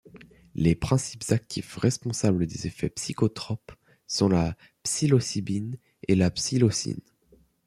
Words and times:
Les 0.55 0.73
principes 0.73 1.25
actifs 1.29 1.77
responsables 1.77 2.47
des 2.47 2.65
effets 2.65 2.89
psychotropes 2.89 3.71
sont 4.07 4.29
la 4.29 4.57
psilocybine 4.81 5.77
et 6.07 6.15
la 6.15 6.31
psilocine. 6.31 7.01